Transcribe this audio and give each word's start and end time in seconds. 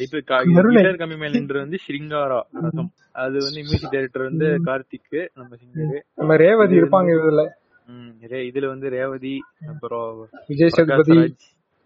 இது 0.00 0.22
கம்மி 0.26 1.18
மேல 1.18 1.28
நின்று 1.28 1.58
வந்து 1.60 1.78
ஸ்ரிங்காரா 1.88 2.42
ரகம். 2.62 2.88
அது 3.12 3.32
வந்து 3.32 3.52
மியூசிக் 3.54 3.90
டைரக்டர் 3.90 4.22
வந்து 4.22 4.46
கார்த்திக் 4.46 5.28
நம்ம 5.34 5.56
சிங்கர். 5.56 6.02
நம்ம 6.14 6.36
ரேவதி 6.36 6.76
இருப்பாங்க 6.76 7.46
இதுல 8.20 8.30
இதுல 8.30 8.66
வந்து 8.66 8.88
ரேவதி 8.88 9.38
அப்புறம் 9.68 10.28
விஜய் 10.46 10.68
சேதுபதி 10.68 11.36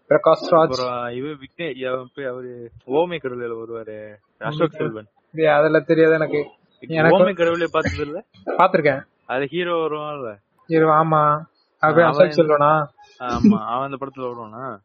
பிரகாஷ் 0.09 0.51
ராஜ். 0.51 0.61
அப்புறம் 0.61 1.07
இவ 1.07 1.27
விக்னேஷ் 1.27 2.27
அவரு 2.27 2.71
ஓமே 2.85 3.15
கடவுள 3.15 3.53
வருவாரு 3.53 4.15
அசோக் 4.37 4.71
செல்வன். 4.71 5.05
அதெல்லாம் 5.31 5.83
தெரியாது 5.83 6.13
எனக்கு. 6.13 6.37
எனக்கு- 6.37 6.89
ஓமே 6.91 7.35
கடவுளே 7.35 7.65
பார்த்தது 7.71 8.05
இல்ல 8.05 8.25
பாத்திருக்கேன் 8.45 9.01
அது 9.25 9.45
ஹீரோ 9.45 9.75
வருவான்ல. 9.75 10.37
இரு 10.67 10.87
ஆமா. 10.87 11.41
அவன் 11.79 12.03
அசோக் 12.03 12.29
செல்வனா? 12.29 12.85
ஆமா 13.19 13.65
அவன் 13.65 13.91
அந்த 13.91 14.05
படத்துல 14.05 14.23
வருவானா? 14.23 14.77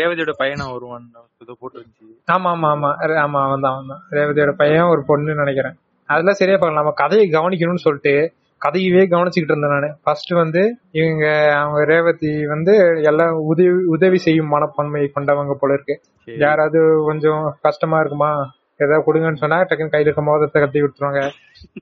ரேவதியோட 0.00 0.32
பையனா 0.40 0.64
வருவான் 0.72 1.04
ஏதோ 1.42 1.56
போட்டுருந்துச்சு. 1.60 2.06
ஆமா 2.28 2.50
ஆமா 2.50 2.68
ஆமா. 2.68 2.90
ஆமா 3.24 3.40
அவன் 3.46 3.60
தான் 3.60 3.74
அவன் 3.74 4.00
ரேவதியோட 4.10 4.52
பையன் 4.52 4.84
ஒரு 4.84 5.04
பொண்ணு 5.06 5.34
நினைக்கிறேன். 5.34 5.76
அதெல்லாம் 6.08 6.40
சரியா 6.40 6.56
பார்க்கலாம். 6.56 6.82
நம்ம 6.82 6.96
கதையை 7.02 7.26
கவனிக்கணும்னு 7.30 7.86
சொல்லிட்டு 7.86 8.14
கதையவே 8.62 9.02
கவனிச்சுக்கிட்டு 9.06 9.54
இருந்தேன் 9.54 9.74
நானு. 9.74 9.88
ஃபர்ஸ்ட் 10.02 10.32
வந்து 10.32 10.62
இவங்க 10.90 11.24
அவங்க 11.52 11.84
ரேவதி 11.84 12.46
வந்து 12.46 12.74
எல்லாம் 13.02 13.32
உதவி 13.44 13.72
உதவி 13.86 14.18
செய்யும் 14.18 14.48
மனப்பான்மை 14.48 15.10
கொண்டவங்க 15.16 15.54
போல 15.60 15.72
இருக்கு. 15.72 15.96
யாராவது 16.28 16.80
கொஞ்சம் 17.06 17.42
கஷ்டமா 17.62 17.98
இருக்குமா? 18.00 18.30
ஏதாவது 18.80 19.04
கொடுங்கன்னு 19.06 19.42
சொன்னா 19.42 19.58
டக்குன்னு 19.62 19.92
கையில 19.92 20.08
இருக்க 20.08 20.22
மோதத்தை 20.22 20.60
கட்டி 20.60 20.78
கொடுத்துருவாங்க. 20.78 21.20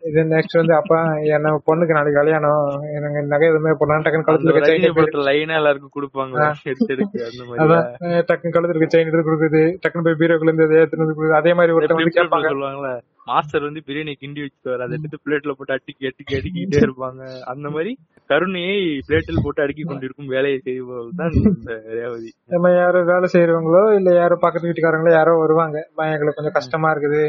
இது 0.09 0.25
நெக்ஸ்ட் 0.33 0.59
வந்து 0.59 0.75
அப்பா 0.75 0.99
என்ன 1.37 1.53
பொண்ணுக்கு 1.69 1.97
நாளைக்கு 1.97 2.19
கல்யாணம் 2.19 2.65
எனக்கு 2.97 3.23
நகை 3.31 3.49
எதுவுமே 3.49 3.73
போடலாம் 3.79 4.05
டக்குன்னு 4.05 4.29
கழுத்துல 4.29 4.63
செயின் 4.69 4.87
லைனா 5.29 5.57
எல்லாருக்கும் 5.61 5.97
கொடுப்பாங்க. 5.97 6.37
அதான். 7.63 7.87
டக்குன்னு 8.29 8.55
கழுத்துல 8.57 8.75
இருக்க 8.75 8.91
செயின் 8.93 9.11
எடுத்து 9.11 9.27
கொடுக்குது 9.29 9.63
டக்குன்னு 9.83 10.07
போய் 10.09 10.21
பீரோக்குள்ள 10.23 10.53
இருந்து 10.53 10.81
எடுத்துட்டு 10.81 11.39
அதே 11.41 11.55
மாதிரி 11.55 11.77
ஒருத்தன் 11.79 12.01
வந்து 12.01 12.19
கேட்பாங்க. 12.21 12.93
மாஸ்டர் 13.27 13.67
வந்து 13.67 13.81
பிரியாணி 13.87 14.13
கிண்டி 14.17 14.41
வச்சுக்குவாரு 14.43 14.85
அதை 14.87 14.97
எடுத்து 14.99 15.19
பிளேட்ல 15.25 15.53
போட்டு 15.53 15.75
அட்டிக்கி 15.77 16.05
அட்டிக்கி 16.09 16.35
அடிக்கிட்டே 16.39 16.51
இருப்பாங்க. 16.89 17.21
அந்த 17.53 17.67
மாதிரி 17.75 17.93
கருணையை 18.31 18.77
பிளேட்டில் 19.09 19.45
போட்டு 19.45 19.63
அடுக்கி 19.65 19.85
கொண்டிருக்கும் 19.85 20.33
வேலையை 20.35 20.59
செய்பவர்கள் 20.67 21.19
தான் 21.21 21.35
இந்த 21.53 21.71
ரேவதி. 21.99 22.31
நம்ம 22.55 22.73
யாரோ 22.77 23.01
வேலை 23.11 23.29
செய்யறவங்களோ 23.35 23.83
இல்ல 23.99 24.11
யாரோ 24.17 24.37
பக்கத்து 24.45 24.69
வீட்டுக்காரங்களோ 24.69 25.13
யாரோ 25.17 25.35
வருவாங்க. 25.43 25.79
"அம்மா, 25.91 26.07
எங்களுக்கு 26.15 26.41
கொஞ்சம் 26.41 26.59
கஷ்டமா 26.59 26.91
இருக்குது. 26.95 27.23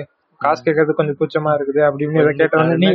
காசு 0.44 0.62
கேட்கறது 0.62 0.94
கொஞ்சம் 0.94 1.18
கூச்சமா 1.20 1.52
இருக்குது 1.58 1.82
அப்படின்னு 1.88 2.22
இதை 2.22 2.34
கேட்டவங்க 2.40 2.76
நீ 2.78 2.90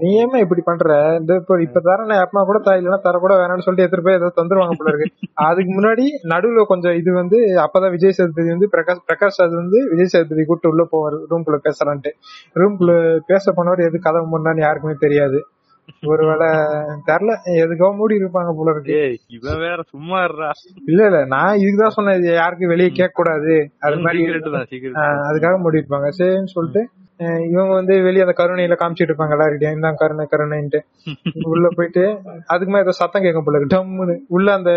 நீ 0.00 0.10
ஏமா 0.22 0.38
இப்படி 0.44 0.62
பண்ற? 0.62 0.88
இந்த 1.20 1.32
இப்ப 1.40 1.60
இப்ப 1.66 1.82
தர 1.86 2.06
நான் 2.06 2.22
அப்பமா 2.24 2.42
கூட 2.44 2.60
தா 2.60 2.74
இல்லைன்னா 2.78 3.00
தர 3.00 3.18
கூட 3.18 3.34
வேணாம்னு 3.40 3.66
சொல்லிட்டு 3.66 3.84
எடுத்துட்டு 3.84 4.06
போய் 4.06 4.18
ஏதோ 4.18 4.30
தந்துருவாங்க 4.38 4.76
போல 4.80 4.92
இருக்கு. 4.92 5.08
அதுக்கு 5.48 5.72
முன்னாடி 5.74 6.04
நடுவுல 6.32 6.64
கொஞ்சம் 6.66 6.96
இது 7.00 7.12
வந்து 7.14 7.38
அப்பதான் 7.64 7.94
விஜய் 7.94 8.16
சேதுபதி 8.18 8.48
வந்து 8.48 8.68
பிரகாஷ் 8.74 9.04
பிரகாஷ் 9.08 9.40
ராஜ் 9.40 9.54
வந்து 9.54 9.80
விஜய் 9.92 10.12
சேதுபதி 10.14 10.44
கூட்டு 10.44 10.72
உள்ள 10.72 10.84
போவார் 10.92 11.18
ரூம்குள்ள 11.30 11.60
பேசுறான்ட்டு 11.64 12.12
ரூம்குள்ள 12.56 12.94
பேச 13.26 13.52
போனவர் 13.52 13.86
எது 13.88 13.98
கதவு 14.00 14.26
முன்னான்னு 14.34 14.66
யாருக்குமே 14.66 14.96
தெரியாது. 15.00 15.40
ஒருவேளை 16.10 16.48
தெரியல 17.08 17.32
எதுக்கோ 17.62 17.88
மூடி 17.96 18.20
இருப்பாங்க 18.20 18.50
போல 18.56 18.72
இருக்கு. 18.74 18.98
இவன் 19.36 19.60
வேற 19.62 19.78
சும்மா 19.92 20.18
இருடா. 20.26 20.50
இல்ல 20.90 21.00
இல்ல. 21.08 21.20
நான் 21.34 21.60
இதுதான் 21.62 21.96
சொன்னேன் 21.96 22.18
இது 22.20 22.30
யாருக்கும் 22.34 22.72
வெளியே 22.72 22.90
கேட்க 22.92 23.18
கூடாது 23.18 23.54
அது 23.86 23.98
மாதிரி 24.04 24.22
அதுக்காக 25.26 25.56
மூடி 25.58 25.82
இருப்பாங்க. 25.82 26.10
சரின்னு 26.18 26.54
சொல்லிட்டு 26.56 26.82
இவங்க 27.48 27.72
வந்து 27.74 27.94
வெளியே 28.02 28.24
அந்த 28.24 28.34
கருணையில 28.40 28.74
காமிச்சிட்டு 28.80 29.10
இருப்பாங்க 29.10 29.34
எல்லாருக்கிட்டையும் 29.36 29.76
இந்தாங்க 29.76 30.00
கருணை 30.02 30.24
கருணைன்ட்டு. 30.26 30.80
உள்ள 31.52 31.66
போயிட்டு 31.76 32.02
அதுக்கு 32.46 32.72
மேல 32.72 32.84
ஏதோ 32.86 32.94
சத்தம் 32.98 33.24
கேட்கும் 33.24 33.46
போல 33.46 33.60
டம்முன்னு. 33.72 34.16
உள்ள 34.28 34.48
அந்த 34.52 34.72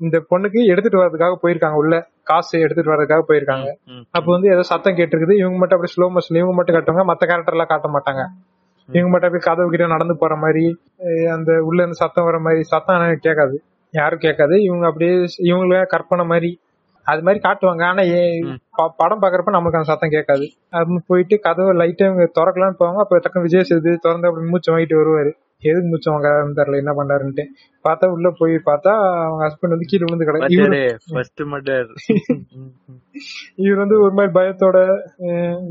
இந்த 0.00 0.16
பொண்ணுக்கு 0.30 0.60
எடுத்துட்டு 0.72 1.00
வர்றதுக்காக 1.00 1.38
போயிருக்காங்க. 1.42 1.78
உள்ள 1.82 1.94
காசு 2.24 2.54
எடுத்துட்டு 2.64 2.92
வர்றதுக்காக 2.92 3.24
போயிருக்காங்க. 3.30 3.68
அப்ப 4.14 4.26
வந்து 4.32 4.48
ஏதோ 4.52 4.62
சத்தம் 4.70 4.98
கேட்டிருக்குது. 4.98 5.36
இவங்க 5.40 5.58
மட்டும் 5.58 5.78
அப்படியே 5.78 5.94
ஸ்லோ 5.94 6.08
மோஷன் 6.14 6.40
இவங்க 6.40 6.56
மட்டும் 6.58 6.76
காட்டுவாங்க. 6.76 7.04
மத்த 7.10 7.22
கேரக்டர் 7.24 7.56
எல்லாம் 7.56 7.72
காட்ட 7.72 7.90
மாட்டாங்க. 7.96 8.24
இவங்க 8.94 9.10
மட்டும் 9.12 9.28
அப்படியே 9.28 9.46
கதவு 9.48 9.72
கிட்ட 9.72 9.86
நடந்து 9.94 10.14
போற 10.22 10.34
மாதிரி 10.44 10.64
அந்த 11.34 11.50
உள்ள 11.68 11.78
இருந்து 11.82 12.00
சத்தம் 12.02 12.26
வர 12.28 12.38
மாதிரி 12.46 12.62
சத்தம் 12.72 12.96
ஆனா 12.96 13.06
கேட்காது. 13.26 13.56
யாரும் 13.94 14.24
கேட்காது. 14.24 14.54
இவங்க 14.68 14.84
அப்படியே 14.90 15.14
இவங்கள 15.50 15.78
கற்பனை 15.94 16.24
மாதிரி 16.32 16.50
அது 17.06 17.22
மாதிரி 17.26 17.40
காட்டுவாங்க. 17.46 17.82
ஆனா 17.90 18.02
படம் 19.00 19.22
பாக்குறப்ப 19.22 19.52
நமக்கு 19.56 19.78
அந்த 19.78 19.90
சத்தம் 19.92 20.14
கேட்காது. 20.16 20.46
அது 20.78 20.98
போயிட்டு 21.10 21.36
கதவை 21.46 21.72
லைட்டா 21.80 22.08
இவங்க 22.10 22.26
திறக்கலாம்னு 22.38 22.80
போவாங்க. 22.82 23.00
அப்ப 23.04 23.20
டக்குனு 23.24 23.46
விஜய் 23.48 23.68
சேது 23.70 23.92
திறந்து 24.06 24.28
அப்படி 24.30 24.50
மூச்சு 24.52 24.72
வாங்கிட்டு 24.72 25.00
வருவாரு. 25.00 25.32
எதுக்கு 25.62 25.88
மூச்சு 25.88 26.10
வாங்க 26.10 26.28
தெரியல 26.56 26.76
என்ன 26.76 26.92
பண்றாருன்ட்டு. 26.92 27.44
பார்த்தா 27.84 28.06
உள்ள 28.06 28.28
போய் 28.38 28.54
பார்த்தா 28.66 28.92
அவங்க 29.24 29.42
ஹஸ்பண்ட் 29.46 29.74
வந்து 29.74 29.88
கீழே 29.88 30.04
விழுந்து 30.04 30.28
கிடக்கு. 30.28 30.56
இவரு 33.58 33.78
வந்து 33.82 33.96
ஒரு 34.00 34.12
மாதிரி 34.12 34.32
பயத்தோட 34.38 34.78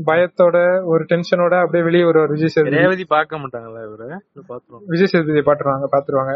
பயத்தோட 0.06 0.56
ஒரு 0.84 1.04
டென்ஷனோட 1.04 1.54
அப்படியே 1.60 1.84
வெளியே 1.84 2.04
வருவார். 2.04 2.28
விஜய் 2.28 2.48
சேதுபதி. 2.48 3.04
பார்க்க 3.04 3.38
மாட்டாங்களா 3.38 3.82
இவரு? 3.88 4.08
விஜய் 4.86 5.06
சேதுபதி 5.06 5.42
பாத்துருவாங்க 5.50 5.88
பாத்துருவாங்க. 5.96 6.34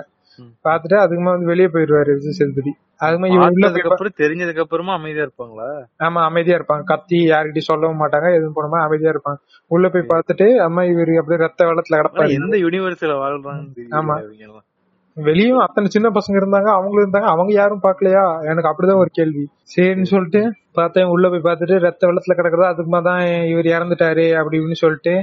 பாத்துட்டு 0.64 0.96
அதுக்குமா 0.98 1.34
வந்து 1.34 1.46
வெளியே 1.46 1.68
போயிருவாரு 1.68 2.12
விஜய் 2.12 2.32
சேதுபதி 2.32 2.72
அதுமா 3.00 3.28
பார்த்ததுக்கு 3.36 3.90
அப்புறம் 3.90 4.18
தெரிஞ்சதுக்கு 4.18 4.60
அப்புறமா 4.60 4.92
அமைதியா 4.92 5.24
இருப்பாங்களா? 5.24 5.68
ஆமா 6.00 6.20
அமைதியா 6.24 6.58
இருப்பாங்க. 6.58 6.84
கத்தி 6.84 7.18
யாருக்கிட்டையும் 7.30 7.70
சொல்லவும் 7.70 8.00
மாட்டாங்க 8.00 8.28
எதுவும் 8.34 8.56
போடாம 8.56 8.80
அமைதியா 8.82 9.10
இருப்பாங்க. 9.10 9.38
உள்ள 9.70 9.88
போய் 9.88 10.10
பார்த்துட்டு 10.12 10.46
அம்மா 10.58 10.84
இவர் 10.84 11.12
அப்படியே 11.18 11.38
ரத்த 11.38 11.66
வெள்ளத்துல 11.66 12.00
கிடப்பாரு. 12.00 12.36
எந்த 12.36 12.56
யூனிவர்ஸ்ல 12.56 13.16
வாழ்றாங்கன்னு 13.16 13.96
ஆமா. 13.96 14.16
வெளியும் 15.16 15.58
அத்தனை 15.58 15.88
சின்ன 15.90 16.08
பசங்க 16.08 16.32
இருந்தாங்க 16.32 16.68
அவங்களும் 16.70 17.04
இருந்தாங்க 17.04 17.28
அவங்க 17.28 17.52
யாரும் 17.52 17.82
பாக்கலையா 17.82 18.22
எனக்கு 18.44 18.70
அப்படிதான் 18.70 18.96
ஒரு 18.96 19.10
கேள்வி. 19.12 19.44
சரின்னு 19.72 20.02
சொல்லிட்டு 20.04 20.40
பார்த்தேன் 20.72 21.04
உள்ள 21.04 21.28
போய் 21.28 21.42
பார்த்துட்டு 21.42 21.78
ரத்த 21.78 22.06
வெள்ளத்துல 22.06 22.36
கிடக்குறதா 22.36 22.70
அதுக்குமா 22.70 23.02
தான் 23.02 23.20
இவர் 23.44 23.64
இறந்துட்டாரு 23.66 24.34
அப்படி 24.34 24.58
இப்படின்னு 24.58 24.82
சொல்லிட்டு. 24.82 25.14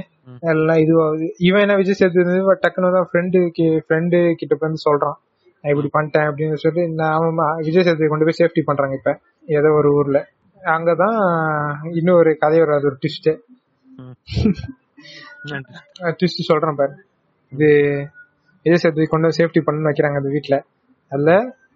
எல்லாம் 0.48 0.76
இதுவாகுது. 0.76 1.26
இவன் 1.38 1.60
என்ன 1.60 1.76
விஜய் 1.76 1.94
சேதுபதி 1.94 2.38
டக்குனு 2.64 2.92
தான் 2.92 3.08
ஃப்ரெண்டு 3.10 3.38
ஃப்ரெண்டு 3.82 4.34
கிட்ட 4.34 4.54
போய் 4.54 4.84
சொல்றான். 4.86 5.18
நான் 5.64 5.72
இப்படி 5.72 5.90
பண்ணிட்டேன் 5.92 6.28
அப்படின்னு 6.28 6.54
சொல்லி 6.56 6.88
நான் 6.92 7.12
அவன் 7.12 7.36
ம- 7.38 7.56
விஜய் 7.58 7.82
சேதுபதி 7.82 8.06
கொண்டு 8.06 8.24
போய் 8.24 8.40
சேஃப்டி 8.40 8.62
பண்றாங்க 8.64 8.94
இப்ப 8.94 9.12
ஏதோ 9.48 9.70
ஒரு 9.72 9.90
ஊர்ல. 9.92 10.18
அங்கதான் 10.62 11.18
இன்னும் 11.92 12.16
ஒரு 12.16 12.36
கதை 12.36 12.58
வராது 12.58 12.86
ஒரு 12.86 12.98
ட்விஸ்ட். 13.02 13.30
ட்விஸ்ட் 16.18 16.48
சொல்றேன் 16.50 16.74
பாரு. 16.74 16.94
இது 17.52 17.70
விஜய் 18.66 18.76
சேதுபதி 18.76 19.06
கொண்டு 19.06 19.28
சேஃப்டி 19.28 19.60
பண்ணு 19.60 19.88
வைக்கிறாங்க 19.88 20.16
அந்த 20.16 20.28
வீட்ல. 20.28 20.56
அதுல 21.12 21.32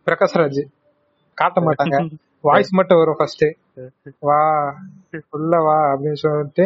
பிரகாஷ்ராஜ். 0.07 0.63
காட்ட 1.39 1.61
மாட்டாங்க. 1.61 1.97
வாய்ஸ் 2.41 2.73
மட்டும் 2.73 2.99
வரும் 2.99 3.17
ஃபர்ஸ்ட் 3.19 3.45
வா 4.19 4.41
உள்ள 5.31 5.57
வா 5.59 5.77
அப்படின்னு 5.93 6.13
சொல்லிட்டு 6.13 6.65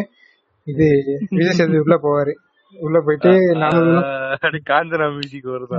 இது 0.66 0.86
விஜய் 1.30 1.56
சேதுபதி 1.59 1.78
உள்ள 1.78 1.97
போவாரு. 1.97 2.32
உள்ள 2.76 3.00
போயிட்டு 3.00 3.30
காஞ்சனா 4.64 5.06
மியூசிக் 5.10 5.48
வருதா? 5.48 5.78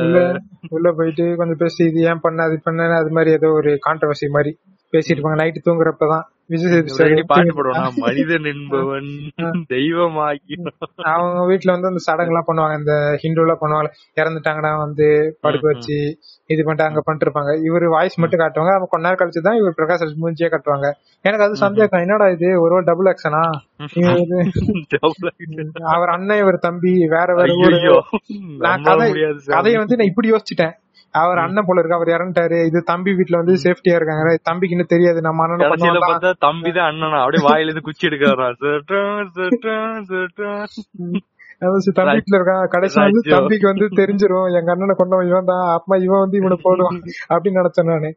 உள்ள 0.00 0.18
உள்ள 0.68 0.92
போயிட்டு 0.92 1.36
கொஞ்சம் 1.36 1.56
பேசி 1.56 1.84
இது 1.84 2.00
ஏன் 2.02 2.20
பண்ண 2.20 2.42
அது 2.42 2.60
பண்ண 2.64 2.96
அது 2.96 3.10
மாதிரி 3.10 3.30
ஏதோ 3.30 3.50
ஒரு 3.50 3.78
கான்ட்ரவர்சி 3.86 4.28
மாதிரி 4.28 4.52
பேசிட்டு 4.92 5.16
இருப்பாங்க. 5.16 5.40
நைட்டு 5.42 5.66
தூங்குறப்பதான். 5.66 6.24
விஜய் 6.52 7.22
பாட்டு 7.30 7.52
போடுவானா 7.56 7.82
மனிதன் 8.04 8.46
என்பவன் 8.52 9.10
தெய்வமாகி 9.74 10.54
அவங்க 11.12 11.42
வீட்ல 11.50 11.74
வந்து 11.76 11.90
அந்த 11.90 12.02
சடங்கு 12.06 12.32
எல்லாம் 12.32 12.48
பண்ணுவாங்க. 12.48 12.76
இந்த 12.80 12.94
ஹிந்து 13.22 13.42
எல்லாம் 13.44 13.62
பண்ணுவாங்க. 13.62 13.90
இறந்துட்டாங்கன்னா 14.20 14.72
வந்து 14.84 15.06
படுக்க 15.46 15.66
வச்சு 15.72 15.96
இது 16.52 16.60
பண்ணிட்டு 16.62 16.88
அங்க 16.88 17.00
பண்ணிட்டு 17.04 17.26
இருப்பாங்க 17.26 17.52
இவரு 17.68 17.88
வாய்ஸ் 17.96 18.20
மட்டும் 18.22 18.42
காட்டுவாங்க. 18.42 18.72
அவங்க 18.76 18.90
கொஞ்ச 18.92 19.04
நேரம் 19.06 19.20
கழிச்சு 19.22 19.46
தான் 19.48 19.58
இவர் 19.60 19.78
பிரகாஷ் 19.78 20.04
ராஜ் 20.04 20.20
மூஞ்சியே 20.24 20.50
காட்டுவாங்க. 20.54 20.88
எனக்கு 21.24 21.46
அது 21.46 21.62
சந்தேகம். 21.64 22.04
என்னடா 22.06 22.28
இது? 22.36 22.50
ஒரு 22.64 22.82
டபுள் 22.90 23.10
ஆக்ஷனா 23.12 23.42
அவர் 25.94 26.14
அண்ணன் 26.16 26.42
இவர் 26.44 26.64
தம்பி 26.68 26.94
வேற 27.16 27.28
வேற. 27.38 27.48
கதையை 29.56 29.78
வந்து 29.82 29.98
நான் 29.98 30.10
இப்படி 30.12 30.30
யோசிச்சுட்டேன். 30.32 30.74
அவர் 31.14 31.38
அண்ணன் 31.38 31.64
போல 31.66 31.80
இருக்கு. 31.80 31.96
அவர் 31.96 32.10
இறந்துட்டாரு. 32.16 32.66
இது 32.66 32.82
தம்பி 32.84 33.14
வீட்ல 33.14 33.36
வந்து 33.36 33.54
சேஃப்டியா 33.62 33.94
இருக்காங்க. 33.94 34.36
தம்பிக்கு 34.42 34.76
இன்னும் 34.76 34.92
தெரியாது. 34.94 35.20
நம்ம 35.20 35.42
அண்ணன் 35.42 35.58
பார்த்தா 35.60 36.32
தம்பி 36.38 36.72
தான் 36.72 36.92
அண்ணனா. 36.92 37.18
அப்படியே 37.20 37.46
வாயில 37.48 37.68
இருந்து 37.68 37.80
குச்சி 37.80 38.06
சுட்றான். 38.06 38.56
தம்பி 41.94 42.16
வீட்டுல 42.18 42.38
இருக்கான் 42.38 42.68
கடைசி 42.68 43.00
வந்து. 43.00 43.20
தம்பிக்கு 43.28 43.66
வந்து 43.66 43.86
தெரிஞ்சிரும். 43.86 44.46
எங்க 44.58 44.70
அண்ணனை 44.70 44.94
கொண்டவன் 44.98 45.26
இவன் 45.26 45.44
தான். 45.44 45.64
அப்பமா 45.74 46.02
இவன் 46.02 46.18
வந்து 46.18 46.36
இவனை 46.36 46.56
போடுவான். 46.64 47.00
அப்படின்னு 47.28 47.60
நினைச்சேன் 47.60 47.90
நானு. 47.92 48.10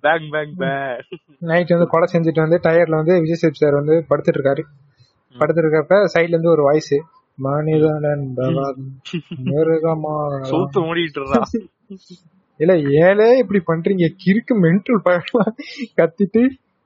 பேங் 0.00 0.54
நைட் 1.38 1.68
வந்து 1.68 1.86
கொலை 1.86 2.06
செஞ்சுட்டு 2.12 2.40
வந்து 2.40 2.60
டயர்ல 2.62 2.90
வந்து 2.90 3.20
விஜய் 3.20 3.42
சேப் 3.42 3.60
சார் 3.60 3.72
வந்து 3.72 4.04
படுத்துட்டு 4.10 4.38
இருக்காரு. 4.38 4.62
படுத்துட்டு 5.38 5.62
இருக்கப்ப 5.64 6.04
சைடுல 6.14 6.34
இருந்து 6.36 6.50
ஒரு 6.50 6.62
வாய்ஸ் 6.62 6.94
மனிதன் 7.38 8.06
என்பவன் 8.12 8.80
மிருகமா 9.48 10.14
சூத்து 10.50 10.78
மூடிட்டு 10.86 11.20
இருந்தான் 11.20 11.48
இல்ல 12.60 12.72
ஏலே 13.02 13.28
இப்படி 13.38 13.60
பண்றீங்க. 13.66 14.06
கிறுக்கு 14.22 14.54
மென்டல் 14.64 15.02
பழம் 15.02 15.52
கத்திட்டு 15.98 16.42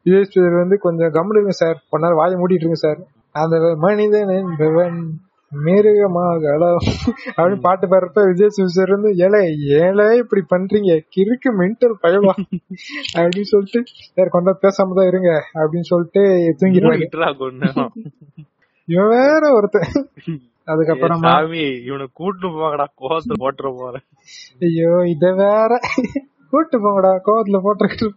விஜய் 0.07 0.31
சார் 0.35 0.55
வந்து 0.55 0.77
கொஞ்சம் 0.79 1.13
கம்முடுங்க 1.13 1.53
சார். 1.61 1.79
நேரம் 1.95 2.21
வாயை 2.21 2.37
மூடிட்டு 2.39 2.65
இருங்க 2.65 2.81
சார். 2.85 3.01
அந்த 3.35 3.57
மனிதன் 3.79 4.33
என்பவன் 4.39 4.97
மிருகமாகலாம் 5.53 6.79
அப்படின்னு 7.37 7.61
பாட்டு 7.61 7.87
பாடுறப்ப 7.87 8.23
விஜய் 8.29 8.55
சிவசர் 8.57 8.95
வந்து 8.95 9.11
ஏழை 9.25 9.41
ஏழை 9.81 10.07
இப்படி 10.17 10.43
பண்றீங்க. 10.53 10.93
கிறுக்கு 11.15 11.51
மென்டல் 11.61 11.97
பயவா 12.05 12.35
அப்படின்னு 13.17 13.51
சொல்லிட்டு 13.53 13.81
வேற 14.15 14.27
கொஞ்சம் 14.29 14.61
பேசாம 14.63 14.97
தான் 14.99 15.11
இருங்க. 15.13 15.33
அப்படின்னு 15.55 15.91
சொல்லிட்டு 15.93 16.23
தூங்கிடுவாங்க. 16.61 17.09
இவன் 18.93 19.13
வேற 19.17 19.43
ஒருத்தன். 19.59 19.91
அதுக்கப்புறமா 20.69 21.31
சாமி 21.35 21.63
இவனை 21.89 22.07
கூட்டு 22.21 22.47
போங்கடா 22.57 22.87
கோவத்துல 23.01 23.37
போட்டுற 23.45 23.69
போறேன். 23.81 24.05
ஐயோ 24.67 24.91
இத 25.15 25.33
வேற. 25.43 25.71
கூட்டு 26.53 26.77
போங்கடா 26.85 27.13
கோவத்துல 27.27 27.59
போட்டிருக்கு 27.67 28.09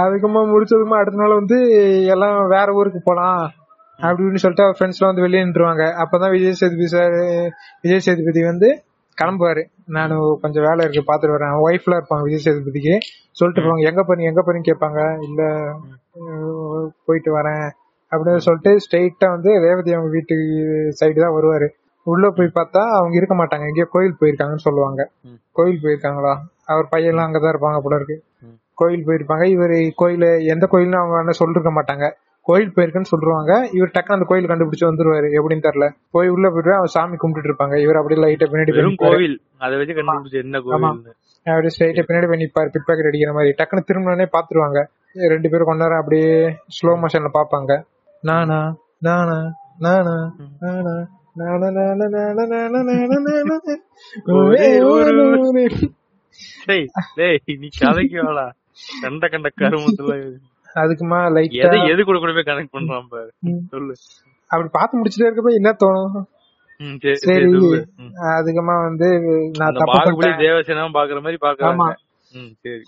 அதுக்கப்புறமா 0.00 0.42
முடிச்சதுமா 0.52 0.98
அடுத்த 1.00 1.20
நாள் 1.22 1.38
வந்து 1.40 1.58
எல்லாம் 2.14 2.38
வேற 2.54 2.68
ஊருக்கு 2.80 3.00
போலாம். 3.04 3.44
அப்படின்னு 4.00 4.40
சொல்லிட்டு 4.42 4.64
அவர் 4.64 4.76
ஃப்ரெண்ட்ஸ் 4.78 4.98
எல்லாம் 4.98 5.12
வந்து 5.12 5.24
வெளியே 5.26 5.42
நின்றுவாங்க. 5.44 5.84
அப்பதான் 6.02 6.34
விஜய் 6.34 6.58
சேதுபதி 6.60 6.88
சார் 6.94 7.16
விஜய் 7.84 8.04
சேதுபதி 8.06 8.42
வந்து 8.42 8.68
கிளம்புவாரு. 9.18 9.62
நான் 9.96 10.14
கொஞ்சம் 10.42 10.66
வேலை 10.68 10.80
இருக்கு 10.84 11.02
பாத்துட்டு 11.10 11.36
வரேன். 11.36 11.54
ஒய்ஃப்ல 11.66 11.98
இருப்பாங்க 11.98 12.24
விஜய் 12.28 12.44
சேதுபதிக்கு. 12.46 12.94
சொல்லிட்டு 13.38 13.64
போவாங்க 13.64 13.88
எங்க 13.90 14.02
போறீங்க 14.02 14.30
எங்க 14.32 14.42
போறீங்க 14.46 14.68
கேட்பாங்க. 14.70 15.00
இல்ல 15.28 15.42
போயிட்டு 17.08 17.32
வரேன். 17.38 17.66
அப்படின்னு 18.10 18.36
சொல்லிட்டு 18.36 18.78
ஸ்ட்ரெயிட்டா 18.84 19.28
வந்து 19.30 19.50
ரேவதி 19.60 19.92
அவங்க 19.92 20.10
வீட்டு 20.10 20.34
சைடு 21.00 21.20
தான் 21.20 21.36
வருவாரு. 21.36 21.68
உள்ள 22.02 22.30
போய் 22.30 22.50
பார்த்தா 22.54 22.82
அவங்க 22.98 23.16
இருக்க 23.16 23.34
மாட்டாங்க. 23.34 23.64
எங்கேயோ 23.66 23.86
கோயில் 23.90 24.14
போயிருக்காங்கன்னு 24.20 24.66
சொல்லுவாங்க. 24.66 25.10
கோயில் 25.52 25.80
போயிருக்காங்களா? 25.82 26.36
அவர் 26.64 26.88
பையன்லாம் 26.96 27.26
அங்கதான் 27.26 27.54
இருப்பாங்க 27.54 27.78
போல 27.80 27.96
இருக்கு. 27.96 28.22
கோயில் 28.74 29.06
போயிருப்பாங்க. 29.06 29.44
இவர் 29.44 29.70
கோயில 29.70 30.44
எந்த 30.44 30.68
கோயில்னு 30.72 31.00
அவங்க 31.00 31.18
என்ன 31.18 31.34
சொல்லிருக்க 31.38 31.72
மாட்டாங்க. 31.78 32.10
கோயில் 32.40 32.72
போயிருக்குன்னு 32.76 33.12
சொல்லுவாங்க. 33.12 33.68
இவர் 33.72 33.88
டக்குனு 33.88 34.16
அந்த 34.18 34.26
கோயில் 34.28 34.48
கண்டுபிடிச்சு 34.48 34.88
வந்துருவாரு. 34.88 35.28
எப்படின்னு 35.38 35.66
தெரியல. 35.68 35.88
போய் 36.10 36.28
உள்ள 36.28 36.50
போயிட்டு 36.50 36.74
அவர் 36.74 36.86
சாமி 36.86 37.16
கும்பிட்டுட்டு 37.16 37.50
இருப்பாங்க. 37.50 37.76
இவர் 37.76 37.96
அப்படியே 37.96 38.22
லைட்டா 38.24 38.48
பின்னாடி. 38.52 38.94
கோவில். 38.96 39.42
அதை 39.58 39.78
வச்சு 39.78 39.94
கண்டுபிடிச்சு 39.94 40.38
என்ன 40.38 40.58
அப்படியே 41.46 41.74
ஸ்ட்ரைட்டா 41.76 42.04
பின்னாடி 42.08 42.28
போய் 42.28 42.42
நிப்பாரு. 42.44 42.70
பிட் 42.74 42.86
பாக்கெட் 42.86 43.06
அடிக்கிற 43.06 43.32
மாதிரி. 43.32 43.54
டக்குனு 43.58 43.88
திரும்பினே 43.88 44.28
பாத்துருவாங்க 44.36 44.86
ரெண்டு 45.14 45.48
பேரும் 45.48 45.66
கொண்டாட 45.66 45.94
அப்படியே 45.96 46.56
ஸ்லோ 46.76 46.94
மோஷன்ல 47.02 47.28
பாப்பாங்க 47.34 47.84
நானா 48.22 48.76
நானா 48.98 49.54
நானா 49.78 50.14
நானா 50.60 50.94
கண்ட 59.02 59.28
கண்ட 59.28 59.48
கருமத்துல. 59.60 60.14
அதுக்குமா 60.74 61.32
லைட் 61.32 61.50
எது 61.50 61.76
எது 61.92 62.04
கூட 62.04 62.18
கூடவே 62.18 62.40
கனெக்ட் 62.40 63.08
பாரு. 63.08 63.32
சொல்லு. 63.70 63.94
அப்படி 64.46 64.68
பார்த்து 64.72 64.98
முடிச்சிட்டே 64.98 65.28
இருக்கப்ப 65.28 65.52
என்ன 65.54 65.76
தோணும்? 65.84 66.24
சரி 67.12 67.44
அதுக்குமா 68.36 68.82
வந்து 68.82 69.08
நான் 69.58 69.72
தப்பு 69.72 70.22
தேவசேனா 70.22 70.84
பாக்குற 70.98 71.20
மாதிரி 71.20 71.38
பாக்கலாமா 71.40 71.92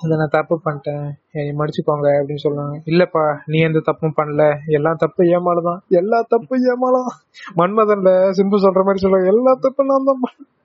இத 0.03 0.17
நான் 0.17 0.35
தப்பு 0.35 0.55
பண்ணிட்டேன். 0.65 1.05
என்னை 1.33 1.53
மன்னிச்சுக்கோங்க 1.59 2.09
அப்படின்னு 2.19 2.45
சொல்லுவாங்க. 2.45 2.77
இல்லப்பா 2.87 3.23
நீ 3.47 3.59
எந்த 3.61 3.81
தப்பும் 3.81 4.17
பண்ணல. 4.17 4.45
எல்லா 4.71 4.93
தப்பு 4.97 5.23
ஏமாலதான் 5.31 5.81
எல்லா 6.01 6.21
தப்பும் 6.29 6.65
ஏமாலாம் 6.73 7.11
மன்மதன்ல 7.57 8.13
சிம்பு 8.31 8.59
சொல்ற 8.59 8.83
மாதிரி 8.83 8.99
சொல்லுவாங்க. 8.99 9.29
எல்லா 9.29 9.55
தப்பும் 9.61 9.87
நான் 9.87 10.09
தான். 10.11 10.23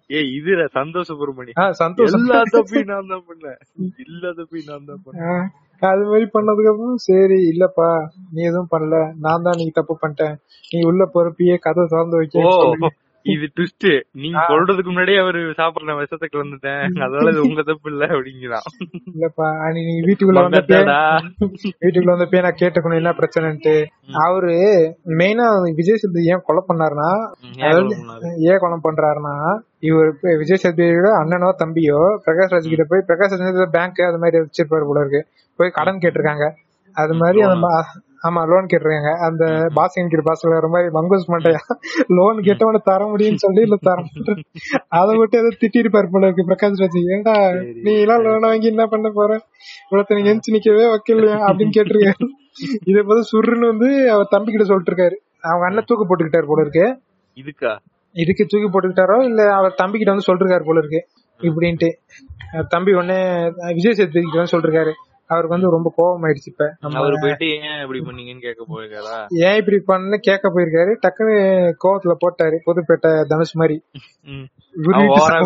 ஏய் 0.09 0.31
இதுல 0.37 0.63
சந்தோஷ் 0.73 1.09
சுப்பிரமணி 1.09 1.51
ஆ, 1.57 1.65
சந்தோஷம். 1.73 2.17
எல்லா 2.19 2.39
தப்பையும் 2.55 2.89
நான் 2.89 3.07
தான் 3.07 3.25
பண்ணேன். 3.27 3.59
எல்லா 4.05 4.29
தப்பையும் 4.39 4.69
நான் 4.71 4.85
தான் 4.85 5.03
பண்ணேன். 5.05 5.45
அது 5.81 6.03
மாதிரி 6.03 6.25
பண்ணதுக்கு 6.33 6.71
அப்புறம் 6.71 6.99
சரி 7.03 7.37
இல்லப்பா 7.51 7.87
நீ 8.31 8.41
எதுவும் 8.41 8.69
பண்ணல. 8.71 8.97
நான் 9.19 9.41
தான் 9.41 9.57
நீ 9.57 9.65
தப்பு 9.69 9.97
பண்ணிட்டேன். 10.01 10.35
நீ 10.71 10.79
உள்ள 10.83 11.05
பொறுப்பியே 11.15 11.55
கதை 11.59 11.85
திறந்து 11.85 12.17
வைக்க. 12.17 12.45
இது 13.25 13.45
ட்விஸ்ட் 13.55 13.85
நீங்க 14.13 14.39
சொல்றதுக்கு 14.47 14.89
முன்னாடியே 14.89 15.17
அவரு 15.17 15.41
சாப்பிடுற 15.59 15.93
விஷத்தை 15.97 16.27
கலந்துட்டேன். 16.27 16.81
அதனால 17.05 17.29
இது 17.29 17.41
உங்க 17.41 17.61
தப்பு 17.61 17.91
இல்ல 17.91 18.05
அப்படிங்கிறான். 18.07 18.65
இல்லப்பா 19.11 19.47
நீ 19.75 19.81
வீட்டுக்குள்ள 20.07 20.41
வந்தப்பே. 20.43 20.79
வீட்டுக்குள்ள 21.83 22.13
வந்தப்பே 22.13 22.41
நான் 22.41 22.59
கேட்டுக்கணும் 22.61 22.99
என்ன 23.01 23.13
பிரச்சனைன்ட்டு. 23.13 23.75
அவரு 24.23 24.55
மெயினா 25.19 25.45
விஜய் 25.79 26.01
சேதுபதி 26.01 26.31
ஏன் 26.33 26.43
கொலை 26.43 26.63
பண்ணாருன்னா 26.69 27.09
ஏன் 28.49 28.59
கொலை 28.59 28.79
பண்றாருன்னா 28.83 29.35
இவர் 29.83 30.11
விஜய் 30.41 30.61
சேதுபதியோட 30.63 31.09
அண்ணனோ 31.21 31.51
தம்பியோ 31.63 32.01
பிரகாஷ் 32.25 32.53
ராஜ் 32.53 32.71
கிட்ட 32.73 32.85
போய் 32.85 33.07
பிரகாஷ் 33.07 33.37
ராஜ் 33.37 33.75
பேங்க் 33.77 34.01
அது 34.09 34.17
மாதிரி 34.17 34.43
வச்சிருப்பாரு 34.43 34.85
போல 34.85 35.01
இருக்கு. 35.01 35.21
போய் 35.59 35.75
கடன் 35.79 36.03
கேட்டிருக்காங்க. 36.03 36.45
அது 36.95 37.13
மாதிரி 37.13 37.39
அந்த 37.45 37.67
ஆமா 38.23 38.41
லோன் 38.49 38.67
கேட்டிருக்காங்க. 38.71 39.11
அந்த 39.27 39.43
பாஸ் 39.73 39.97
என்கிற 40.01 40.21
பாஸ் 40.23 40.43
வர 40.47 40.67
மாதிரி 40.73 40.89
மங்கோஸ் 40.97 41.25
மண்டையா? 41.33 41.61
லோன் 42.17 42.37
கேட்டவன 42.47 42.81
தர 42.89 43.05
முடியும்னு 43.05 43.43
சொல்லி 43.45 43.61
இல்ல 43.61 43.77
தர 43.87 44.03
அதை 44.99 45.11
மட்டும் 45.15 45.41
ஏதோ 45.41 45.51
திட்டிருப்பாரு 45.61 46.07
போல 46.11 46.27
இருக்கு 46.27 46.47
பிரகாஷ் 46.49 46.81
ராஜ். 46.83 46.99
ஏன்டா. 47.15 47.35
நீ 47.87 47.93
எல்லாம் 48.05 48.23
லோன் 48.27 48.47
வாங்கி 48.47 48.67
என்ன 48.67 48.85
பண்ண 48.85 49.09
போற? 49.09 49.31
இவ்வளவு 49.85 50.17
நீங்க 50.19 50.31
எந்திச்சு 50.33 50.55
நிக்கவே 50.57 50.85
வைக்கலையா? 50.93 51.37
அப்படின்னு 51.47 51.75
கேட்டிருக்காரு. 51.79 52.27
இதை 52.83 53.03
போது 53.03 53.21
சுருன்னு 53.31 53.71
வந்து 53.71 53.89
அவர் 54.11 54.33
தம்பி 54.35 54.51
கிட்ட 54.51 54.65
சொல்லிட்டு 54.65 54.91
இருக்காரு 54.91 55.15
அவங்க 55.41 55.65
அண்ணன் 55.67 55.87
தூக்கு 55.87 56.07
போட்டுக்கிட்டாரு 56.09 56.45
போல 56.45 56.61
இருக்கு. 56.61 56.85
இதுக்கா? 57.37 57.71
இதுக்கு 58.15 58.43
தூக்கி 58.45 58.67
போட்டுக்கிட்டாரோ 58.69 59.15
இல்ல 59.23 59.41
அவர் 59.53 59.79
தம்பி 59.81 59.97
கிட்ட 59.97 60.11
வந்து 60.15 60.27
சொல்லிருக்காரு 60.29 60.65
போல 60.65 60.81
இருக்கு. 60.83 60.99
இப்படின்ட்டு. 61.39 61.89
தம்பி 62.73 62.91
உடனே 62.93 63.17
விஜய் 63.77 63.97
சேதுபதி 63.99 64.25
கிட்ட 64.25 64.51
சொல்லிருக்காரு 64.53 64.91
அவருக்கு 65.27 65.55
வந்து 65.55 65.69
ரொம்ப 65.69 65.93
கோபம் 65.95 66.23
ஆயிடுச்சு 66.23 66.49
இப்ப 66.51 66.65
அவரு 66.81 67.15
போயிட்டு 67.21 67.47
ஏன் 67.49 67.81
இப்படி 67.81 67.99
பண்ணீங்கன்னு 67.99 68.41
கேட்க 68.41 68.61
போயிருக்காரா? 68.69 69.17
ஏன் 69.47 69.55
இப்படி 69.55 69.77
பண்ணு 69.85 70.19
கேட்க 70.19 70.49
போயிருக்காரு. 70.49 70.91
டக்குன்னு 71.03 71.35
கோவத்துல 71.83 72.13
போட்டாரு. 72.23 72.57
புதுப்பேட்டை 72.67 73.11
தனுஷ் 73.23 73.55
மாதிரி. 73.55 73.77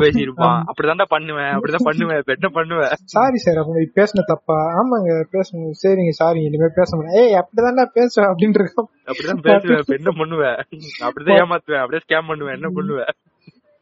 பேசியிருப்பான். 0.04 0.60
அப்படிதான்டா 0.70 1.08
பண்ணுவேன். 1.08 1.52
அப்படிதான் 1.54 1.88
பண்ணுவேன். 1.90 2.22
என்ன 2.26 2.50
பண்ணுவேன்? 2.50 2.94
சாரி 3.04 3.38
சார் 3.38 3.58
அப்படி 3.58 3.92
பேசின 3.96 4.26
தப்பா? 4.26 4.58
ஆமாங்க 4.80 5.14
பேசணும் 5.36 5.78
சரிங்க 5.84 6.16
சாரி 6.22 6.42
இனிமே 6.44 6.70
பேச 6.76 6.90
முடியாது 6.96 7.22
ஏய் 7.22 7.38
அப்படிதான்டா 7.42 7.86
பேசுவேன் 7.94 8.30
அப்படின்னு 8.32 8.62
இருக்கோம் 8.64 8.90
அப்படிதான் 9.06 9.42
பேசுவேன். 9.42 9.98
என்ன 10.02 10.14
பண்ணுவேன்? 10.18 10.58
அப்படிதான் 11.08 11.42
ஏமாத்துவேன். 11.44 11.84
அப்படியே 11.84 12.04
ஸ்கேம் 12.08 12.28
பண்ணுவேன். 12.28 12.54
என்ன 12.54 12.70
பண்ணுவேன்? 12.74 13.14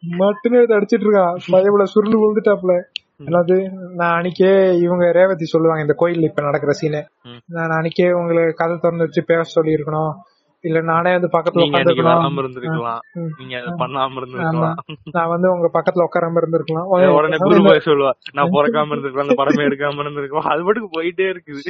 மட்டுமே 0.04 0.58
அடிச்சிட்டு 0.58 1.06
இருக்கான். 1.08 1.36
பயபுல 1.52 1.84
சுருண்டு 1.84 2.20
விழுந்துட்டாப்ல 2.22 2.74
அதாவது 3.20 3.56
நான் 3.96 4.16
அன்னைக்கே 4.18 4.50
இவங்க 4.76 5.12
ரேவதி 5.12 5.46
சொல்லுவாங்க 5.46 5.82
இந்த 5.82 5.96
கோயில் 5.98 6.30
இப்ப 6.30 6.42
நடக்கிற 6.42 6.72
சீனு. 6.72 7.02
நான் 7.56 7.76
அன்னைக்கே 7.78 8.08
உங்களுக்கு 8.12 8.54
கதை 8.54 8.78
திறந்து 8.78 9.06
வச்சு 9.08 9.24
பேச 9.24 9.44
சொல்லி 9.50 9.76
இருக்கணும் 9.76 10.14
இல்ல 10.64 10.80
நானே 10.82 11.12
வந்து 11.16 11.28
பக்கத்துல 11.34 11.64
நீங்க 11.64 11.78
உட்காந்துருக்கணும் 11.78 12.40
இருந்திருக்கலாம். 12.42 13.02
நீங்க 13.40 13.56
பண்ணாம 13.82 14.18
இருந்திருக்கலாம். 14.20 14.78
நான் 15.12 15.28
வந்து 15.28 15.48
உங்க 15.52 15.68
பக்கத்துல 15.74 16.06
உட்காராம 16.08 16.40
இருந்திருக்கலாம். 16.42 16.88
உடனே 17.18 17.38
குருபாய் 17.44 17.86
சொல்லுவா 17.88 18.12
நான் 18.34 18.54
பிறக்காம 18.56 18.94
இருந்திருக்கலாம் 18.94 19.28
அந்த 19.28 19.38
படமே 19.42 19.66
எடுக்காம 19.68 20.02
இருந்திருக்கலாம். 20.06 20.50
அது 20.54 20.64
பாட்டுக்கு 20.64 20.90
போயிட்டே 20.98 21.28
இருக்குது. 21.34 21.64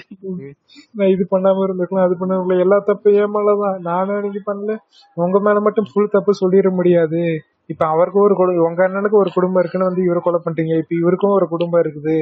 நான் 0.93 1.07
இது 1.07 1.25
பண்ணாம 1.33 1.65
இருந்திருக்கலாம் 1.67 2.07
அது 2.07 2.17
பண்ணாம 2.21 2.39
இருக்கலாம். 2.39 2.63
எல்லா 2.67 2.79
தப்பு 2.91 3.15
ஏன் 3.23 3.33
மேலதான். 3.35 3.77
நானும் 3.89 4.15
அன்னைக்கு 4.15 4.43
பண்ணல. 4.51 4.77
உங்க 5.25 5.39
மேல 5.39 5.59
மட்டும் 5.59 5.89
ஃபுல் 5.91 6.13
தப்பு 6.17 6.33
சொல்லிட 6.43 6.71
முடியாது. 6.71 7.23
இப்ப 7.69 7.83
அவருக்கு 7.93 8.19
ஒரு 8.25 8.33
குடும்பம் 8.39 8.67
உங்க 8.69 8.81
அண்ணனுக்கு 8.87 9.21
ஒரு 9.21 9.31
குடும்பம் 9.35 9.61
இருக்குன்னு 9.61 9.89
வந்து 9.89 10.05
இவரை 10.07 10.19
கொலை 10.23 10.39
பண்ணிட்டீங்க. 10.43 10.73
இப்ப 10.81 10.93
இவருக்கும் 11.01 11.35
ஒரு 11.37 11.45
குடும்பம் 11.53 11.83
இருக்குது. 11.83 12.17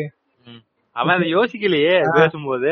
அவன் 0.95 1.15
அதை 1.15 1.27
யோசிக்கலையே 1.35 1.95
பேசும்போது. 2.17 2.71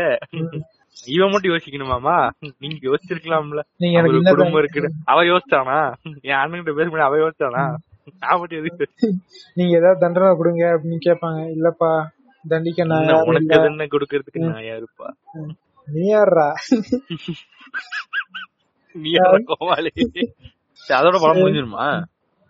இவன் 1.15 1.31
மட்டும் 1.33 1.51
யோசிக்கணுமாமா? 1.53 2.15
நீங்க 2.63 2.77
யோசிச்சிருக்கலாம்ல. 2.89 3.61
நீங்க 3.83 3.95
எனக்கு 3.99 4.33
குடும்பம் 4.33 4.61
இருக்குது 4.63 4.89
அவ 5.11 5.23
யோசிச்சானா? 5.31 5.79
என் 6.29 6.39
அண்ணன்கிட்ட 6.41 6.75
பேச 6.79 6.87
முடியாது 6.89 7.09
அவ 7.09 7.19
யோசிச்சானா? 7.23 7.63
நான் 8.21 8.39
மட்டும் 8.39 8.59
எதுக்கு 8.61 8.85
நீங்க 9.57 9.71
ஏதாவது 9.79 10.01
தண்டனை 10.03 10.29
கொடுங்க 10.39 10.63
அப்படின்னு 10.75 10.99
கேட்பாங்க 11.07 11.41
இல்லப்பா 11.57 11.91
தண்டிக்க 12.45 12.85
நான் 12.91 13.11
உனக்கு. 13.31 13.57
என்ன 13.71 13.87
கொடுக்கறதுக்கு 13.95 14.45
நான் 14.47 14.69
யாருப்பா? 14.69 15.09
நீ 15.87 16.03
யாருடா 16.13 16.47
நீ 18.95 19.09
யார 19.17 19.35
கோவாலி 19.51 19.91
அதோட 20.81 21.17
படம் 21.21 21.39
முடிஞ்சிருமா? 21.41 21.85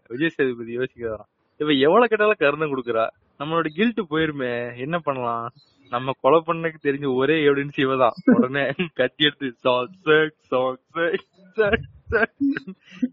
விஜய் 0.09 0.28
சேதுபதி 0.28 0.76
யோசிக்கிறான் 0.78 1.25
இவ 1.57 1.71
எவ்வளவு 1.71 2.07
கேட்டாலும் 2.07 2.35
கருணை 2.38 2.71
கொடுக்குறா. 2.71 3.07
நம்மளோட 3.38 3.66
கில்ட் 3.66 4.00
போயிருமே 4.11 4.76
என்ன 4.76 4.99
பண்ணலாம்? 4.99 5.50
நம்ம 5.90 6.12
கொலை 6.21 6.43
பண்ணக்கு 6.47 6.75
தெரிஞ்ச 6.83 7.14
ஒரே 7.14 7.45
எவிடன்ஸ் 7.45 7.73
இவதான். 7.76 8.11
உடனே 8.25 8.73
கத்தி 8.95 9.25
எடுத்து 9.25 9.54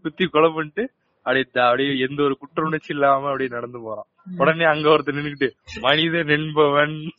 குத்தி 0.02 0.26
கொலை 0.26 0.50
பண்ணிட்டு 0.50 0.90
அப்படியே 1.16 1.44
அப்படியே 1.52 1.98
எந்த 1.98 2.22
ஒரு 2.22 2.36
குற்ற 2.36 2.62
உணர்ச்சி 2.62 2.94
இல்லாம 2.94 3.24
அப்படியே 3.24 3.48
நடந்து 3.48 3.80
போறான். 3.80 4.04
உடனே 4.36 4.64
அங்க 4.64 4.88
ஒருத்தர் 4.88 5.14
நின்னுக்கிட்டு 5.14 5.50
மனிதன் 5.80 6.26
என்பவன். 6.26 7.10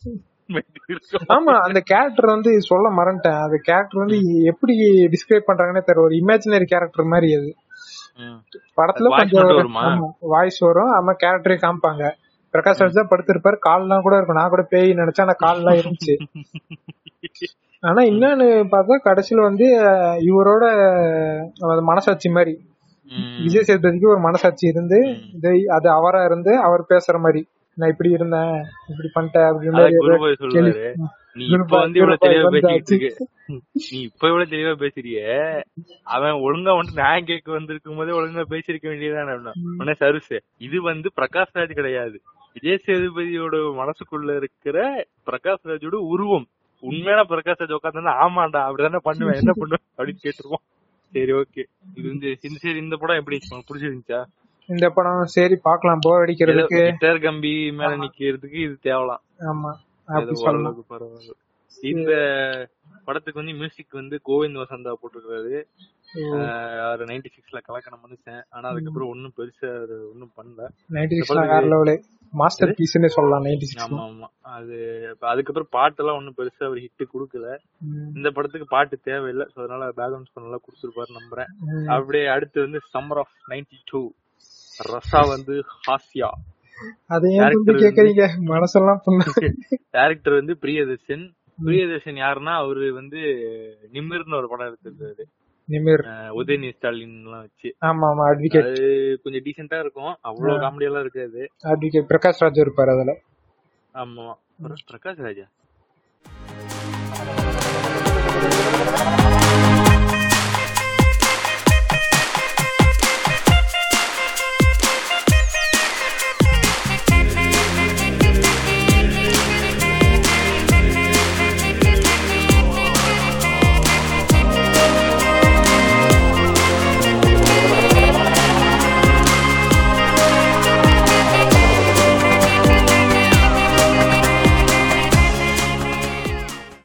ஆமா 1.34 1.52
அந்த 1.66 1.80
கேரக்டர் 1.80 2.26
வந்து 2.26 2.60
சொல்ல 2.60 2.86
மறந்துட்டேன். 2.90 3.38
அந்த 3.44 3.58
கேரக்டர் 3.62 4.02
வந்து 4.02 4.18
எப்படி 4.44 4.74
டிஸ்கிரைப் 5.14 5.48
பண்றாங்கன்னே 5.48 5.82
தெரியல. 5.86 6.06
ஒரு 6.08 6.16
இமேஜினரி 6.16 6.64
கேரக்டர் 6.64 7.04
மாதிரி 7.04 7.34
அது. 7.34 7.50
படத்துல 8.76 9.08
கொஞ்சம்? 9.14 10.02
வாய்ஸ் 10.32 10.58
வரும்? 10.58 10.92
ஆமா 10.92 11.12
கேரக்டரே 11.22 11.56
காமிப்பாங்க. 11.64 12.02
பிரகாஷ் 12.54 12.82
ராஜ் 12.82 12.98
தான் 12.98 13.10
படுத்திருப்பாரு. 13.10 13.56
கால்லாம் 13.68 14.02
கூட 14.02 14.16
இருக்கும். 14.16 14.36
நான் 14.36 14.48
கூட 14.48 14.62
பேய் 14.68 14.90
நினைச்சேன் 14.92 15.26
ஆனா 15.26 15.36
கால்லாம் 15.38 15.78
இருந்துச்சு. 15.80 16.14
ஆனா 17.82 18.02
இன்னொன்னு 18.04 18.46
பார்த்தா 18.72 18.94
கடைசியில 19.04 19.40
வந்து 19.40 19.66
இவரோட 20.28 20.64
மனசாட்சி 21.82 22.28
மாதிரி. 22.30 22.54
விஜய் 23.42 23.66
சேதுபதிக்கு 23.66 24.08
ஒரு 24.08 24.20
மனசாட்சி 24.20 24.66
இருந்து. 24.66 24.98
இது 25.36 25.50
அது 25.76 25.88
அவரா 25.90 26.24
இருந்து 26.24 26.52
அவர் 26.58 26.82
பேசுற 26.88 27.18
மாதிரி. 27.18 27.42
நான் 27.76 27.92
இப்படி 27.92 28.10
இருந்தேன் 28.16 28.56
இப்படி 28.90 29.08
பண்ணிட்டேன் 29.14 29.48
அப்படின்னு 29.50 29.84
நீ 31.38 31.44
இப்ப 31.54 31.76
வந்து 31.76 31.98
இவ்வளவு 32.00 32.20
தெளிவா 32.24 32.42
வந்து 32.46 32.68
ஆச்சு. 32.72 32.96
இருக்க. 32.96 33.24
நீ 33.86 33.96
இப்ப 34.08 34.22
இவ்வளவு 34.30 34.50
தெளிவா 34.52 34.72
பேசுறிய. 34.82 35.20
அவன் 36.14 36.42
ஒழுங்கா 36.44 36.74
வந்துட்டு 36.76 37.00
நியாயம் 37.00 37.28
கேட்க 37.30 37.48
வந்திருக்கும் 37.52 37.98
போதே 38.00 38.14
ஒழுங்கா 38.18 38.44
பேசிருக்க 38.52 38.86
வேண்டியதானே 38.90 39.34
உடனே 39.78 39.94
சருசு 40.02 40.36
இது 40.66 40.80
வந்து 40.82 41.10
பிரகாஷ் 41.18 41.56
ராஜ் 41.56 41.78
கிடையாது. 41.80 42.16
விஜய் 42.56 42.84
சேதுபதியோட 42.86 43.54
மனசுக்குள்ள 43.80 44.36
இருக்கிற 44.40 44.76
பிரகாஷ் 45.28 45.68
ராஜோட 45.70 45.98
உருவம். 46.12 46.46
உண்மையான 46.82 47.24
பிரகாஷ் 47.30 47.60
ராஜ் 47.62 47.76
உட்காந்து 47.78 48.14
ஆமாண்டா 48.24 48.62
அப்படிதானே 48.68 49.00
பண்ணுவேன் 49.08 49.40
என்ன 49.42 49.54
பண்ணுவேன் 49.60 49.84
அப்படின்னு 49.98 50.24
கேட்டுருவோம் 50.24 50.64
சரி 51.12 51.32
ஓகே 51.40 51.62
இது 51.96 52.06
வந்து 52.12 52.28
சரி 52.62 52.78
இந்த 52.78 52.96
படம் 52.96 53.20
எப்படி 53.20 53.36
பிடிச்சிருந்துச்சா? 53.68 54.20
இந்த 54.68 54.86
படம் 54.96 55.32
சரி 55.36 55.56
பாக்கலாம் 55.68 56.04
போர் 56.04 56.22
அடிக்கிறதுக்கு. 56.24 56.80
கிட்டார் 56.90 57.24
கம்பி 57.24 57.54
மேல 57.78 57.92
நிக்கிறதுக்கு 58.04 58.58
இது 58.66 58.76
தேவலாம். 58.88 59.22
ஆமா 59.52 59.72
பரவாயில்ல. 60.92 61.34
இந்த 61.92 62.12
படத்துக்கு 63.06 63.40
வந்து 63.40 63.54
மியூசிக் 63.60 64.00
வந்து 64.00 64.16
கோவிந்த் 64.28 64.60
வசந்தா 64.62 64.92
போட்டிருக்காரு. 65.00 65.54
அவர் 66.84 67.02
நைன்டி 67.10 67.30
சிக்ஸ்ல 67.34 67.60
கலக்கணம் 67.66 68.02
மனுஷன் 68.04 68.42
ஆனா 68.54 68.66
அதுக்கப்புறம் 68.72 69.10
ஒன்னும் 69.12 69.34
பெருசா 69.38 69.70
ஒன்னும் 70.12 70.34
பண்ணல. 70.38 70.66
நைன்டி 70.96 71.16
சிக்ஸ் 71.18 71.32
வேற 71.52 71.64
லெவலு 71.72 71.94
மாஸ்டர் 72.32 72.74
பீஸ்னே 72.80 73.10
சொல்லலாம் 73.16 73.44
நைன்டி 73.46 73.66
சிக்ஸ் 73.70 73.84
ஆமா 73.86 74.00
ஆமா. 74.08 74.28
அது 74.56 74.76
அதுக்கப்புறம் 75.32 75.70
பாட்டெல்லாம் 75.76 76.18
ஒன்னும் 76.20 76.36
பெருசா 76.38 76.62
அவர் 76.68 76.82
ஹிட் 76.84 77.12
குடுக்கல. 77.14 77.48
இந்த 78.18 78.28
படத்துக்கு 78.36 78.68
பாட்டு 78.74 78.96
தேவையில்லை. 79.10 79.46
சோ 79.52 79.58
அதனால 79.64 79.88
பேக்ரவுண்ட் 80.00 80.28
ஸ்கோர் 80.30 80.46
நல்லா 80.46 80.60
கொடுத்துருப்பாரு 80.64 81.18
நம்புறேன். 81.20 81.50
அப்படியே 81.96 82.26
அடுத்து 82.36 82.66
வந்து 82.66 82.80
சம்மர் 82.94 83.22
ஆஃப் 83.24 83.34
நைன்டி 83.52 83.80
டூ 83.92 84.02
ரசா 84.82 85.28
வந்து 85.28 85.64
வந்து- 87.72 87.76
கேக்குறீங்க? 87.76 88.28
மனசெல்லாம் 88.44 88.98
டேரக்டர் 89.92 90.34
வந்து 90.38 90.58
பிரியதர்ஷன். 90.60 91.30
பிரியதர்ஷன் 91.64 92.18
யாருன்னா 92.18 92.54
அவரு 92.54 92.94
வந்து 92.94 93.16
நிமிர்னு 93.92 94.36
ஒரு 94.36 94.48
படம் 94.48 94.76
எடுத்திருக்காரு 94.76 95.24
நிமிர். 95.68 96.02
உதயநிதி 96.30 96.72
ஸ்டாலின் 96.72 97.24
எல்லாம் 97.24 97.40
வச்சு. 97.40 97.76
ஆமா 97.80 97.84
ஆமா 97.84 98.36
அட்வொகேட் 98.36 99.16
கொஞ்சம் 99.22 99.42
டீசெண்டா 99.42 99.78
இருக்கும். 99.78 100.16
அவ்வளவு 100.20 100.60
காமெடி 100.60 100.82
எல்லாம் 100.82 101.00
இருக்காது. 101.00 101.48
அட்வொகேட் 101.64 102.14
பிரகாஷ் 102.14 102.44
ராஜ் 102.44 102.68
இருப்பாரு 102.68 102.94
அதுல. 102.94 103.20
ஆமா. 103.94 104.34
பிர- 104.62 104.92
பிரகாஷ் 104.92 105.22
ராஜா? 105.22 105.42